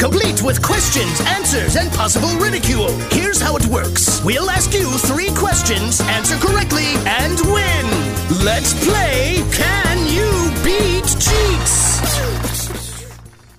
Complete 0.00 0.42
with 0.42 0.62
questions, 0.62 1.20
answers, 1.26 1.76
and 1.76 1.92
possible 1.92 2.34
ridicule. 2.36 2.88
Here's 3.10 3.38
how 3.38 3.54
it 3.56 3.66
works. 3.66 4.24
We'll 4.24 4.48
ask 4.48 4.72
you 4.72 4.90
three 5.00 5.28
questions, 5.34 6.00
answer 6.00 6.38
correctly, 6.38 6.94
and 7.04 7.38
win. 7.40 7.86
Let's 8.42 8.72
play 8.82 9.44
Can 9.52 10.06
You 10.08 10.30
Beat 10.64 11.04
Jeets? 11.04 12.39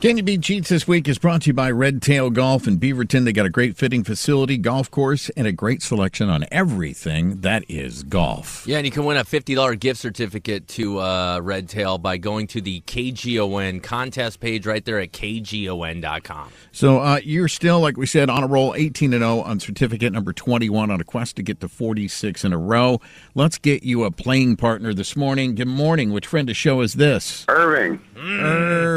Can 0.01 0.17
You 0.17 0.23
Beat 0.23 0.41
Jeets 0.41 0.69
this 0.69 0.87
week 0.87 1.07
is 1.07 1.19
brought 1.19 1.43
to 1.43 1.51
you 1.51 1.53
by 1.53 1.69
Red 1.69 2.01
Tail 2.01 2.31
Golf 2.31 2.65
in 2.65 2.79
Beaverton. 2.79 3.23
They 3.23 3.31
got 3.31 3.45
a 3.45 3.51
great 3.51 3.77
fitting 3.77 4.03
facility, 4.03 4.57
golf 4.57 4.89
course, 4.89 5.29
and 5.37 5.45
a 5.45 5.51
great 5.51 5.83
selection 5.83 6.27
on 6.27 6.43
everything 6.51 7.41
that 7.41 7.63
is 7.69 8.01
golf. 8.01 8.65
Yeah, 8.65 8.77
and 8.77 8.85
you 8.87 8.91
can 8.91 9.05
win 9.05 9.17
a 9.17 9.23
$50 9.23 9.79
gift 9.79 9.99
certificate 9.99 10.67
to 10.69 10.99
uh, 10.99 11.39
Red 11.43 11.69
Tail 11.69 11.99
by 11.99 12.17
going 12.17 12.47
to 12.47 12.61
the 12.61 12.81
KGON 12.81 13.83
contest 13.83 14.39
page 14.39 14.65
right 14.65 14.83
there 14.83 14.99
at 14.99 15.11
kgon.com. 15.11 16.49
So 16.71 16.99
uh, 16.99 17.20
you're 17.23 17.47
still, 17.47 17.79
like 17.79 17.95
we 17.95 18.07
said, 18.07 18.27
on 18.27 18.43
a 18.43 18.47
roll 18.47 18.73
18 18.73 19.13
and 19.13 19.21
0 19.21 19.41
on 19.41 19.59
certificate 19.59 20.11
number 20.13 20.33
21 20.33 20.89
on 20.89 20.99
a 20.99 21.04
quest 21.04 21.35
to 21.35 21.43
get 21.43 21.59
to 21.59 21.70
46 21.70 22.43
in 22.43 22.54
a 22.54 22.57
row. 22.57 22.99
Let's 23.35 23.59
get 23.59 23.83
you 23.83 24.05
a 24.05 24.09
playing 24.09 24.55
partner 24.55 24.95
this 24.95 25.15
morning. 25.15 25.54
Good 25.54 25.67
morning. 25.67 26.11
Which 26.11 26.26
friend 26.26 26.49
of 26.49 26.57
show 26.57 26.81
is 26.81 26.95
this? 26.95 27.45
Irving. 27.48 27.99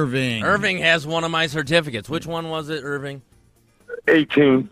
Irving. 0.04 0.44
Irving 0.44 0.78
has 0.78 1.06
one 1.06 1.24
of 1.24 1.30
my 1.30 1.46
certificates. 1.46 2.08
Which 2.08 2.26
one 2.26 2.48
was 2.48 2.68
it, 2.68 2.82
Irving? 2.84 3.22
18. 4.08 4.68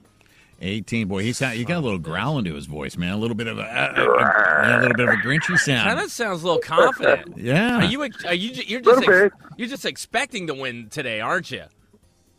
18. 0.61 1.09
Boy, 1.09 1.23
he's 1.23 1.39
he 1.39 1.65
got 1.65 1.79
a 1.79 1.81
little 1.81 1.99
growl 1.99 2.39
into 2.39 2.55
his 2.55 2.67
voice, 2.67 2.97
man. 2.97 3.13
A 3.13 3.17
little 3.17 3.35
bit 3.35 3.47
of 3.47 3.59
a, 3.59 3.63
a, 3.63 4.75
a, 4.75 4.79
a 4.79 4.81
little 4.81 4.97
bit 4.97 5.09
of 5.09 5.15
a 5.15 5.19
grinchy 5.19 5.59
sound. 5.59 5.89
Kind 5.89 6.01
of 6.01 6.11
sounds 6.11 6.43
a 6.43 6.47
little 6.47 6.61
confident. 6.61 7.37
Yeah. 7.37 7.79
Are 7.79 7.85
you? 7.85 8.03
Are 8.03 8.35
you? 8.35 8.51
You're 8.67 8.81
just. 8.81 9.01
Little 9.01 9.29
bit. 9.29 9.33
you're 9.57 9.69
just 9.69 9.85
expecting 9.85 10.47
to 10.47 10.55
win 10.55 10.89
today, 10.89 11.21
aren't 11.21 11.51
you? 11.51 11.65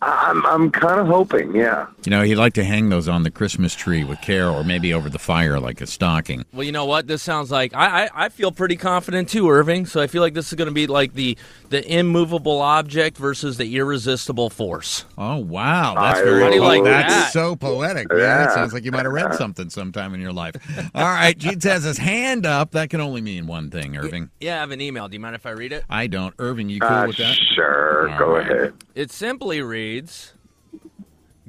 I'm 0.05 0.45
I'm 0.45 0.71
kind 0.71 0.99
of 0.99 1.07
hoping, 1.07 1.55
yeah. 1.55 1.87
You 2.05 2.09
know, 2.09 2.21
he'd 2.23 2.35
like 2.35 2.53
to 2.53 2.63
hang 2.63 2.89
those 2.89 3.07
on 3.07 3.23
the 3.23 3.31
Christmas 3.31 3.73
tree 3.75 4.03
with 4.03 4.19
care, 4.21 4.49
or 4.49 4.63
maybe 4.63 4.93
over 4.93 5.09
the 5.09 5.19
fire 5.19 5.59
like 5.59 5.79
a 5.81 5.87
stocking. 5.87 6.43
Well, 6.53 6.63
you 6.63 6.71
know 6.71 6.85
what? 6.85 7.07
This 7.07 7.21
sounds 7.21 7.49
like 7.51 7.73
I, 7.73 8.05
I, 8.05 8.25
I 8.25 8.29
feel 8.29 8.51
pretty 8.51 8.75
confident 8.75 9.29
too, 9.29 9.49
Irving. 9.49 9.85
So 9.85 10.01
I 10.01 10.07
feel 10.07 10.21
like 10.21 10.33
this 10.33 10.47
is 10.49 10.53
going 10.55 10.67
to 10.67 10.73
be 10.73 10.87
like 10.87 11.13
the 11.13 11.37
the 11.69 11.83
immovable 11.91 12.61
object 12.61 13.17
versus 13.17 13.57
the 13.57 13.75
irresistible 13.77 14.49
force. 14.49 15.05
Oh 15.17 15.37
wow, 15.37 15.95
that's 15.95 16.19
I 16.19 16.23
very 16.23 16.37
really 16.43 16.57
cool. 16.57 16.67
like 16.67 16.83
That's 16.83 17.13
that. 17.13 17.31
so 17.31 17.55
poetic. 17.55 18.09
Man. 18.09 18.19
That 18.19 18.49
Yeah. 18.49 18.53
sounds 18.55 18.73
like 18.73 18.83
you 18.83 18.91
might 18.91 19.05
have 19.05 19.13
read 19.13 19.33
something 19.35 19.69
sometime 19.69 20.13
in 20.13 20.19
your 20.21 20.33
life. 20.33 20.55
All 20.93 21.03
right, 21.03 21.37
Gene 21.37 21.59
has 21.61 21.83
his 21.83 21.97
hand 21.97 22.45
up. 22.45 22.71
That 22.71 22.89
can 22.89 22.99
only 22.99 23.21
mean 23.21 23.47
one 23.47 23.69
thing, 23.69 23.95
Irving. 23.95 24.29
Yeah, 24.41 24.57
I 24.57 24.59
have 24.59 24.71
an 24.71 24.81
email. 24.81 25.07
Do 25.07 25.13
you 25.13 25.19
mind 25.19 25.35
if 25.35 25.45
I 25.45 25.51
read 25.51 25.71
it? 25.71 25.85
I 25.89 26.07
don't. 26.07 26.33
Irving, 26.39 26.69
you 26.69 26.79
cool 26.81 26.89
Uh, 26.89 27.07
with 27.07 27.17
that? 27.17 27.35
sure, 27.55 28.09
All 28.09 28.17
go 28.19 28.35
right. 28.35 28.51
ahead. 28.51 28.73
It 28.95 29.11
simply 29.11 29.61
reads 29.61 29.92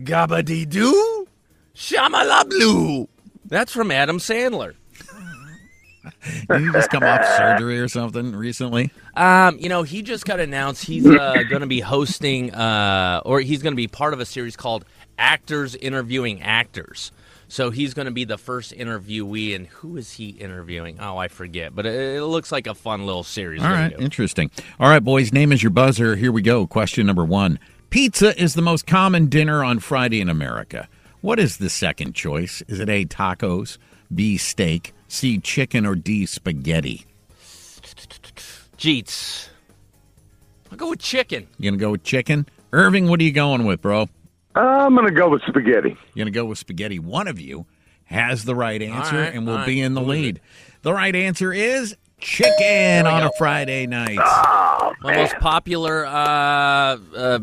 Gabba 0.01 0.45
doo 0.69 1.27
Shamala 1.75 2.49
blue. 2.49 3.09
That's 3.45 3.73
from 3.73 3.91
Adam 3.91 4.19
Sandler. 4.19 4.75
Did 6.51 6.63
you 6.63 6.73
just 6.73 6.91
come 6.91 7.03
off 7.03 7.25
surgery 7.37 7.79
or 7.79 7.89
something 7.89 8.35
recently? 8.35 8.91
Um, 9.15 9.59
you 9.59 9.69
know, 9.69 9.83
he 9.83 10.03
just 10.03 10.25
got 10.25 10.41
announced 10.41 10.85
he's 10.85 11.07
uh, 11.07 11.43
going 11.49 11.61
to 11.61 11.67
be 11.67 11.81
hosting, 11.81 12.55
uh, 12.55 13.23
or 13.25 13.41
he's 13.41 13.63
going 13.63 13.73
to 13.73 13.77
be 13.77 13.89
part 13.89 14.13
of 14.13 14.21
a 14.21 14.27
series 14.27 14.57
called 14.57 14.85
Actors 15.19 15.75
Interviewing 15.75 16.43
Actors. 16.43 17.13
So 17.49 17.71
he's 17.71 17.95
going 17.95 18.07
to 18.07 18.13
be 18.13 18.25
the 18.25 18.39
first 18.39 18.73
interviewee, 18.73 19.55
and 19.55 19.67
who 19.67 19.97
is 19.97 20.13
he 20.13 20.31
interviewing? 20.31 20.99
Oh, 20.99 21.17
I 21.17 21.29
forget, 21.29 21.75
but 21.75 21.87
it, 21.87 22.17
it 22.17 22.25
looks 22.25 22.51
like 22.51 22.67
a 22.67 22.75
fun 22.75 23.07
little 23.07 23.23
series. 23.23 23.63
All 23.63 23.69
right, 23.71 23.95
interesting. 23.99 24.51
All 24.81 24.89
right, 24.89 25.05
boys, 25.05 25.33
name 25.33 25.53
is 25.53 25.63
your 25.63 25.71
buzzer. 25.71 26.17
Here 26.17 26.33
we 26.33 26.43
go. 26.43 26.67
Question 26.67 27.07
number 27.07 27.25
one 27.25 27.59
Pizza 27.95 28.37
is 28.43 28.55
the 28.55 28.61
most 28.61 28.89
common 28.89 29.27
dinner 29.27 29.63
on 29.63 29.79
Friday 29.79 30.21
in 30.21 30.29
America. 30.29 30.89
What 31.21 31.39
is 31.39 31.59
the 31.59 31.71
second 31.71 32.13
choice? 32.17 32.61
Is 32.67 32.81
it 32.81 32.89
A, 32.89 33.05
tacos, 33.05 33.79
B, 34.13 34.37
steak, 34.37 34.93
C, 35.07 35.39
chicken, 35.39 35.87
or 35.87 35.95
D, 35.95 36.27
spaghetti? 36.27 37.07
Jeets. 38.77 39.49
I'll 40.73 40.77
go 40.77 40.91
with 40.91 40.99
chicken. 40.99 41.47
You 41.57 41.71
going 41.71 41.79
to 41.79 41.81
go 41.81 41.93
with 41.93 42.03
chicken? 42.03 42.49
Irving, 42.73 43.07
what 43.07 43.21
are 43.21 43.23
you 43.23 43.31
going 43.31 43.65
with, 43.65 43.81
bro? 43.81 44.09
I'm 44.57 44.97
going 44.97 45.07
to 45.07 45.15
go 45.15 45.29
with 45.29 45.43
spaghetti. 45.47 45.91
You're 46.15 46.25
going 46.25 46.27
to 46.27 46.33
go 46.33 46.47
with 46.47 46.59
spaghetti. 46.59 46.99
One 46.99 47.29
of 47.29 47.39
you 47.39 47.65
has 48.07 48.45
the 48.45 48.57
right 48.57 48.83
answer 48.83 49.21
right, 49.21 49.33
and 49.33 49.47
will 49.47 49.59
all 49.59 49.67
be 49.67 49.81
in 49.81 49.95
the 49.95 50.03
Who 50.03 50.11
is 50.11 50.19
lead. 50.21 50.41
The 50.83 50.93
right 50.93 51.15
answer 51.15 51.53
is 51.53 51.97
chicken 52.19 53.07
on 53.07 53.23
a 53.23 53.31
Friday 53.39 53.87
night. 53.87 54.19
One 54.19 55.15
of 55.15 55.17
the 55.17 55.23
most 55.23 55.37
popular 55.37 56.05
uh, 56.07 56.99
uh, 57.17 57.39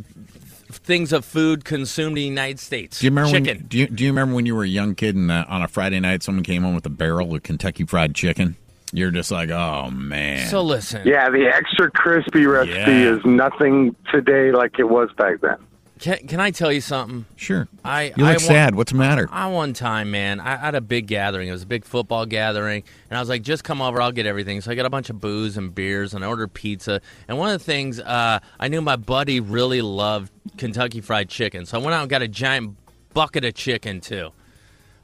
things 0.83 1.13
of 1.13 1.23
food 1.25 1.63
consumed 1.65 2.09
in 2.11 2.15
the 2.15 2.21
United 2.23 2.59
States. 2.59 2.99
Do 2.99 3.05
you 3.05 3.11
remember? 3.11 3.31
chicken? 3.31 3.57
When, 3.59 3.67
do 3.67 3.77
you 3.77 3.87
do 3.87 4.03
you 4.03 4.09
remember 4.11 4.35
when 4.35 4.45
you 4.45 4.55
were 4.55 4.63
a 4.63 4.67
young 4.67 4.95
kid 4.95 5.15
and 5.15 5.31
uh, 5.31 5.45
on 5.47 5.61
a 5.61 5.67
Friday 5.67 5.99
night 5.99 6.23
someone 6.23 6.43
came 6.43 6.63
home 6.63 6.75
with 6.75 6.85
a 6.85 6.89
barrel 6.89 7.33
of 7.35 7.43
Kentucky 7.43 7.85
Fried 7.85 8.15
Chicken? 8.15 8.55
You're 8.93 9.11
just 9.11 9.31
like, 9.31 9.49
oh 9.49 9.89
man. 9.89 10.47
so 10.49 10.61
listen. 10.61 11.07
Yeah, 11.07 11.29
the 11.29 11.45
extra 11.47 11.89
crispy 11.91 12.45
recipe 12.45 12.77
Yeah. 12.77 13.15
is 13.15 13.23
nothing 13.25 13.95
today 14.11 14.51
like 14.51 14.79
it 14.79 14.89
was 14.89 15.09
back 15.17 15.39
then. 15.41 15.55
Can, 15.99 16.17
can 16.27 16.39
I 16.39 16.49
tell 16.49 16.71
you 16.71 16.81
something? 16.81 17.25
sure. 17.35 17.67
I 17.85 18.05
You 18.17 18.25
look 18.25 18.33
wa- 18.33 18.39
sad. 18.39 18.73
What's 18.73 18.91
the 18.91 18.97
matter? 18.97 19.29
I 19.31 19.47
one 19.51 19.73
time, 19.73 20.09
man, 20.09 20.39
I 20.39 20.55
had 20.57 20.73
a 20.73 20.81
big 20.81 21.05
gathering. 21.05 21.47
It 21.47 21.51
was 21.51 21.61
a 21.61 21.67
big 21.67 21.85
football 21.85 22.25
gathering, 22.25 22.83
and 23.11 23.17
I 23.17 23.21
was 23.21 23.29
like, 23.29 23.43
"Just 23.43 23.63
come 23.63 23.83
over, 23.83 24.01
I'll 24.01 24.11
get 24.11 24.25
everything." 24.25 24.61
So 24.61 24.71
I 24.71 24.75
got 24.75 24.87
a 24.87 24.89
bunch 24.89 25.11
of 25.11 25.21
booze 25.21 25.57
and 25.57 25.73
beers, 25.75 26.15
and 26.15 26.25
I 26.25 26.27
ordered 26.27 26.55
pizza. 26.55 27.01
And 27.27 27.37
one 27.37 27.53
of 27.53 27.59
the 27.59 27.63
things 27.63 27.99
uh, 27.99 28.39
I 28.59 28.67
knew 28.67 28.81
my 28.81 28.95
buddy 28.95 29.39
really 29.39 29.83
loved 29.83 30.31
Kentucky 30.61 31.01
Fried 31.01 31.27
Chicken, 31.27 31.65
so 31.65 31.79
I 31.79 31.81
went 31.81 31.95
out 31.95 32.01
and 32.01 32.09
got 32.09 32.21
a 32.21 32.27
giant 32.27 32.77
bucket 33.15 33.43
of 33.43 33.55
chicken 33.55 33.99
too. 33.99 34.29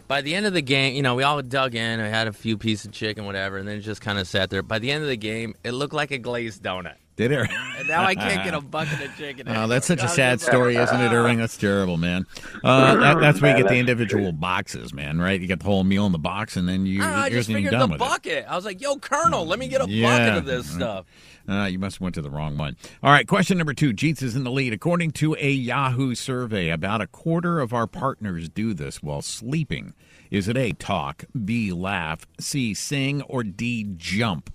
By 0.07 0.21
the 0.21 0.35
end 0.35 0.45
of 0.45 0.53
the 0.53 0.61
game, 0.61 0.95
you 0.95 1.01
know, 1.01 1.15
we 1.15 1.23
all 1.23 1.41
dug 1.41 1.73
in. 1.73 1.99
I 1.99 2.09
had 2.09 2.27
a 2.27 2.31
few 2.31 2.59
pieces 2.59 2.85
of 2.85 2.91
chicken, 2.91 3.25
whatever, 3.25 3.57
and 3.57 3.67
then 3.67 3.77
it 3.77 3.81
just 3.81 3.99
kind 3.99 4.19
of 4.19 4.27
sat 4.27 4.51
there. 4.51 4.61
By 4.61 4.77
the 4.77 4.91
end 4.91 5.01
of 5.01 5.09
the 5.09 5.17
game, 5.17 5.55
it 5.63 5.71
looked 5.71 5.95
like 5.95 6.11
a 6.11 6.19
glazed 6.19 6.61
donut. 6.61 6.97
Did 7.17 7.31
it? 7.31 7.49
And 7.79 7.87
now 7.87 8.03
I 8.05 8.13
can't 8.15 8.43
get 8.43 8.53
a 8.53 8.61
bucket 8.61 9.01
of 9.03 9.15
chicken. 9.17 9.47
Oh, 9.47 9.51
anymore. 9.51 9.67
that's 9.69 9.87
such 9.87 10.03
a 10.03 10.07
sad 10.07 10.39
story, 10.39 10.75
isn't 10.75 11.01
it, 11.01 11.11
Irving? 11.11 11.39
That's 11.39 11.57
terrible, 11.57 11.97
man. 11.97 12.25
Uh, 12.63 12.95
that, 12.95 13.19
that's 13.19 13.41
where 13.41 13.57
you 13.57 13.63
get 13.63 13.69
the 13.69 13.75
individual 13.77 14.31
boxes, 14.31 14.93
man. 14.93 15.19
Right? 15.19 15.41
You 15.41 15.47
get 15.47 15.59
the 15.59 15.65
whole 15.65 15.83
meal 15.83 16.05
in 16.05 16.11
the 16.11 16.19
box, 16.19 16.55
and 16.57 16.69
then 16.69 16.85
you 16.85 17.01
I, 17.01 17.05
don't 17.05 17.11
know, 17.13 17.17
I 17.17 17.27
you're 17.27 17.39
just 17.39 17.49
figured 17.49 17.71
done 17.71 17.79
the 17.81 17.87
with 17.93 17.95
it. 17.95 17.99
bucket. 17.99 18.45
I 18.47 18.55
was 18.55 18.65
like, 18.65 18.79
"Yo, 18.81 18.97
Colonel, 18.97 19.45
let 19.47 19.57
me 19.57 19.67
get 19.67 19.81
a 19.81 19.89
Yeah. 19.89 20.17
bucket 20.17 20.37
of 20.37 20.45
this 20.45 20.69
stuff." 20.69 21.05
Uh, 21.49 21.63
you 21.65 21.79
must 21.79 21.95
have 21.95 22.01
went 22.01 22.13
to 22.15 22.21
the 22.21 22.29
wrong 22.29 22.55
one. 22.57 22.75
All 23.01 23.09
right, 23.11 23.27
question 23.27 23.57
number 23.57 23.73
two. 23.73 23.93
Jeets 23.93 24.21
is 24.21 24.35
in 24.35 24.43
the 24.43 24.51
lead. 24.51 24.73
According 24.73 25.11
to 25.13 25.35
a 25.39 25.49
Yahoo 25.49 26.13
survey, 26.13 26.69
about 26.69 27.01
a 27.01 27.07
quarter 27.07 27.59
of 27.61 27.73
our 27.73 27.87
partners 27.87 28.47
do 28.49 28.73
this 28.75 29.01
while 29.01 29.21
sleeping. 29.23 29.93
Is 30.29 30.47
it 30.47 30.55
A, 30.57 30.73
talk, 30.73 31.23
B, 31.45 31.71
laugh, 31.71 32.27
C, 32.39 32.73
sing, 32.75 33.21
or 33.23 33.43
D, 33.43 33.87
jump? 33.95 34.53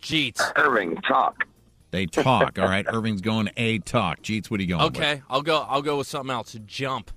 Jeets. 0.00 0.40
Irving, 0.56 0.96
talk. 1.06 1.44
They 1.90 2.06
talk. 2.06 2.58
All 2.58 2.66
right, 2.68 2.86
Irving's 2.88 3.20
going 3.20 3.50
A, 3.56 3.78
talk. 3.80 4.22
Jeets, 4.22 4.50
what 4.50 4.60
are 4.60 4.62
you 4.62 4.68
going 4.68 4.82
Okay, 4.82 5.22
I'll 5.28 5.42
go. 5.42 5.66
I'll 5.68 5.82
go 5.82 5.98
with 5.98 6.06
something 6.06 6.30
else. 6.32 6.56
Jump. 6.66 7.10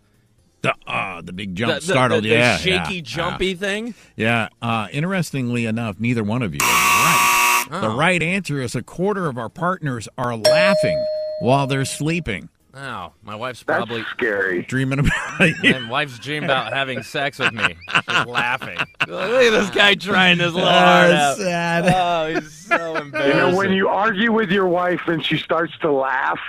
The, 0.62 0.74
uh, 0.88 1.22
the 1.22 1.34
big 1.34 1.56
jump 1.56 1.76
the- 1.76 1.82
startled. 1.82 2.24
the- 2.24 2.30
yeah, 2.30 2.58
the 2.58 2.64
shaky, 2.64 2.96
yeah, 2.96 3.02
jumpy 3.02 3.54
thing. 3.54 3.94
Yeah. 4.16 4.48
Uh, 4.62 4.88
interestingly 4.92 5.66
enough, 5.66 6.00
neither 6.00 6.24
one 6.24 6.42
of 6.42 6.54
you 6.54 6.60
is 6.62 6.68
right. 6.68 7.66
The 7.70 7.88
Oh. 7.90 7.98
right 7.98 8.22
answer 8.24 8.62
is 8.62 8.74
a 8.76 8.82
quarter 8.82 9.28
of 9.28 9.38
our 9.38 9.50
partners 9.50 10.08
are 10.18 10.36
laughing 10.38 11.06
while 11.42 11.68
they're 11.68 11.86
sleeping, 11.86 12.50
Oh, 12.76 13.12
my 13.22 13.36
wife's 13.36 13.62
That's 13.64 13.78
probably. 13.86 14.04
scary. 14.10 14.64
dreaming 14.64 14.98
about 15.00 15.64
you. 15.64 15.74
My 15.80 15.90
wife's 15.92 16.18
dreaming 16.18 16.46
about 16.46 16.74
having 16.74 17.04
sex 17.04 17.38
with 17.38 17.54
me. 17.54 17.76
She's 18.10 18.26
laughing. 18.26 18.78
Look 19.08 19.44
at 19.44 19.52
this 19.52 19.70
guy 19.70 19.94
trying 19.94 20.40
his 20.40 20.54
little 20.56 20.68
Oh, 20.68 20.72
heart 20.72 21.12
out. 21.12 21.38
sad. 21.38 21.86
Oh, 21.88 22.34
he's 22.40 22.52
so 22.52 22.96
embarrassing. 22.96 23.32
You 23.40 23.52
know, 23.52 23.56
when 23.56 23.74
you 23.74 23.90
argue 23.90 24.32
with 24.32 24.50
your 24.50 24.68
wife 24.68 25.02
and 25.08 25.24
she 25.24 25.38
starts 25.38 25.78
to 25.82 25.92
laugh, 25.92 26.40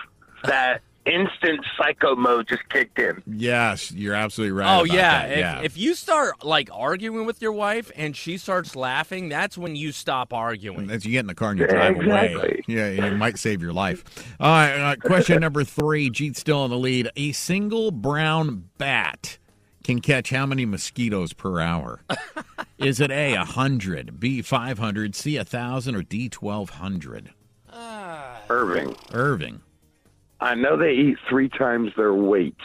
that 0.44 0.80
instant 1.06 1.64
psycho 1.76 2.16
mode 2.16 2.48
just 2.48 2.68
kicked 2.68 2.98
in. 2.98 3.22
Yes, 3.26 3.92
you're 3.92 4.14
absolutely 4.14 4.52
right. 4.52 4.76
Oh 4.78 4.84
about 4.84 4.94
yeah. 4.94 5.26
that, 5.26 5.32
If, 5.32 5.38
yeah. 5.38 5.60
if 5.62 5.76
you 5.78 5.94
start 5.94 6.44
like 6.44 6.68
arguing 6.72 7.26
with 7.26 7.40
your 7.42 7.52
wife 7.52 7.90
and 7.96 8.16
she 8.16 8.38
starts 8.38 8.74
laughing, 8.74 9.28
that's 9.28 9.56
when 9.58 9.76
you 9.76 9.92
stop 9.92 10.32
arguing. 10.32 10.90
As 10.90 11.04
you 11.04 11.12
get 11.12 11.20
in 11.20 11.26
the 11.26 11.34
car 11.34 11.50
and 11.50 11.60
you 11.60 11.66
drive 11.66 11.96
away, 11.96 12.62
yeah, 12.66 12.86
it 12.86 13.16
might 13.16 13.38
save 13.38 13.62
your 13.62 13.72
life. 13.72 14.04
All 14.40 14.48
right, 14.50 14.92
uh, 14.92 14.96
question 14.96 15.40
number 15.40 15.64
three. 15.64 16.10
Jeet's 16.10 16.40
still 16.40 16.64
in 16.64 16.70
the 16.70 16.78
lead. 16.78 17.08
A 17.16 17.32
single 17.32 17.90
brown 17.90 18.70
bat 18.78 19.38
can 19.82 20.00
catch 20.00 20.30
how 20.30 20.46
many 20.46 20.64
mosquitoes 20.64 21.32
per 21.32 21.60
hour? 21.60 22.02
Is 22.78 23.00
it 23.00 23.10
A, 23.10 23.36
100, 23.36 24.18
B, 24.18 24.42
500, 24.42 25.14
C, 25.14 25.36
1,000, 25.36 25.94
or 25.94 26.02
D, 26.02 26.30
1,200? 26.38 27.30
Irving, 28.50 28.96
Irving. 29.12 29.60
I 30.44 30.54
know 30.54 30.76
they 30.76 30.92
eat 30.92 31.16
three 31.28 31.48
times 31.48 31.90
their 31.96 32.12
weight. 32.12 32.56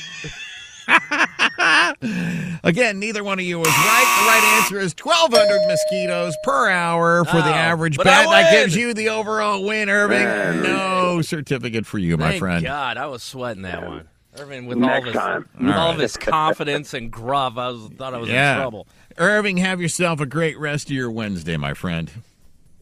Again, 2.65 2.99
neither 2.99 3.23
one 3.25 3.39
of 3.39 3.45
you 3.45 3.59
was 3.59 3.69
right. 3.69 4.19
The 4.21 4.27
right 4.29 4.61
answer 4.63 4.79
is 4.79 4.95
1,200 5.01 5.67
mosquitoes 5.69 6.35
per 6.45 6.69
hour 6.69 7.25
for 7.25 7.37
the 7.37 7.49
Oh, 7.49 7.53
average 7.53 7.97
but 7.97 8.07
I 8.07 8.25
bat. 8.25 8.31
That 8.31 8.53
gives 8.53 8.77
you 8.77 8.93
the 8.95 9.09
overall 9.11 9.65
win, 9.65 9.89
Irving. 9.89 10.63
No 10.63 11.23
certificate 11.23 11.87
for 11.87 11.99
you, 11.99 12.17
my 12.17 12.31
Thank 12.31 12.39
friend. 12.41 12.65
God, 12.65 12.97
I 12.97 13.07
was 13.07 13.23
sweating 13.23 13.63
that 13.63 13.87
one. 13.87 14.09
Irving, 14.39 14.67
with 14.67 14.79
Next 14.79 14.95
all 14.99 15.03
his, 15.05 15.13
time. 15.15 15.49
with 15.61 15.69
All 15.69 15.75
all 15.79 15.87
right. 15.89 15.95
of 15.95 16.01
his 16.01 16.17
confidence 16.17 16.95
and 16.95 17.11
gruff, 17.11 17.59
I 17.59 17.69
was 17.69 17.91
thought 17.99 18.15
I 18.15 18.19
was 18.19 18.31
Yeah. 18.31 18.55
in 18.55 18.61
trouble. 18.63 18.87
Irving, 19.19 19.59
have 19.59 19.81
yourself 19.81 20.21
a 20.21 20.27
great 20.27 20.59
rest 20.59 20.87
of 20.89 20.93
your 20.93 21.11
Wednesday, 21.11 21.57
my 21.59 21.75
friend. 21.75 22.11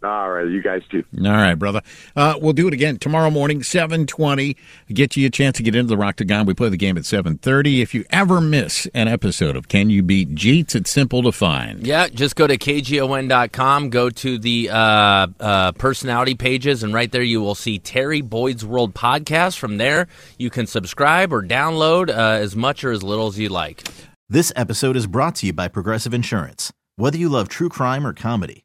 All 0.02 0.30
right, 0.30 0.48
you 0.48 0.62
guys 0.62 0.82
too. 0.90 1.04
All 1.18 1.32
right, 1.32 1.54
brother. 1.54 1.82
Uh, 2.16 2.34
we'll 2.40 2.54
do 2.54 2.66
it 2.66 2.72
again 2.72 2.98
tomorrow 2.98 3.30
morning, 3.30 3.62
seven 3.62 4.06
twenty. 4.06 4.56
Get 4.88 5.14
you 5.16 5.26
a 5.26 5.30
chance 5.30 5.58
to 5.58 5.62
get 5.62 5.74
into 5.74 5.94
the 5.94 6.00
Roctagon. 6.00 6.46
We 6.46 6.54
play 6.54 6.70
the 6.70 6.78
game 6.78 6.96
at 6.96 7.04
seven 7.04 7.36
thirty. 7.36 7.82
If 7.82 7.94
you 7.94 8.04
ever 8.10 8.40
miss 8.40 8.86
an 8.94 9.08
episode 9.08 9.56
of 9.56 9.68
Can 9.68 9.90
You 9.90 10.02
Beat 10.02 10.34
Jeets, 10.34 10.74
it's 10.74 10.90
simple 10.90 11.22
to 11.22 11.32
find. 11.32 11.86
Yeah, 11.86 12.08
just 12.08 12.34
go 12.34 12.46
to 12.46 12.56
kgon.com, 12.56 13.90
go 13.90 14.08
to 14.08 14.38
the 14.38 14.70
uh, 14.70 15.26
uh, 15.38 15.72
personality 15.72 16.34
pages, 16.34 16.82
and 16.82 16.94
right 16.94 17.12
there 17.12 17.22
you 17.22 17.42
will 17.42 17.54
see 17.54 17.78
Terry 17.78 18.22
Boyd's 18.22 18.64
World 18.64 18.94
podcast. 18.94 19.58
From 19.58 19.76
there, 19.76 20.08
you 20.38 20.48
can 20.48 20.66
subscribe 20.66 21.32
or 21.32 21.42
download 21.42 22.08
uh, 22.08 22.12
as 22.40 22.56
much 22.56 22.84
or 22.84 22.90
as 22.90 23.02
little 23.02 23.26
as 23.26 23.38
you 23.38 23.50
like. 23.50 23.86
This 24.28 24.52
episode 24.56 24.96
is 24.96 25.06
brought 25.06 25.34
to 25.36 25.46
you 25.46 25.52
by 25.52 25.68
Progressive 25.68 26.14
Insurance. 26.14 26.72
Whether 26.96 27.18
you 27.18 27.28
love 27.28 27.48
true 27.48 27.68
crime 27.68 28.06
or 28.06 28.12
comedy, 28.12 28.64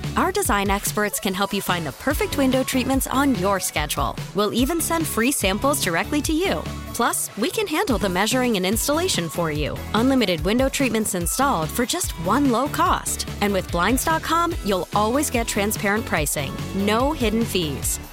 Our 0.17 0.31
design 0.31 0.69
experts 0.69 1.19
can 1.21 1.33
help 1.33 1.53
you 1.53 1.61
find 1.61 1.85
the 1.85 1.93
perfect 1.93 2.37
window 2.37 2.63
treatments 2.63 3.07
on 3.07 3.35
your 3.35 3.61
schedule. 3.61 4.15
We'll 4.35 4.53
even 4.53 4.81
send 4.81 5.07
free 5.07 5.31
samples 5.31 5.81
directly 5.81 6.21
to 6.23 6.33
you. 6.33 6.61
Plus, 6.93 7.35
we 7.37 7.49
can 7.49 7.65
handle 7.65 7.97
the 7.97 8.09
measuring 8.09 8.57
and 8.57 8.65
installation 8.65 9.29
for 9.29 9.49
you. 9.49 9.77
Unlimited 9.93 10.41
window 10.41 10.67
treatments 10.67 11.15
installed 11.15 11.69
for 11.69 11.85
just 11.85 12.11
one 12.25 12.51
low 12.51 12.67
cost. 12.67 13.29
And 13.39 13.53
with 13.53 13.71
Blinds.com, 13.71 14.53
you'll 14.65 14.89
always 14.93 15.29
get 15.29 15.47
transparent 15.47 16.05
pricing, 16.05 16.51
no 16.75 17.13
hidden 17.13 17.45
fees. 17.45 17.97